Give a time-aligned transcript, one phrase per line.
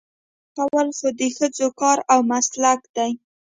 [0.53, 3.11] ډوډۍ پخول خو د ښځو کار او مسلک دی.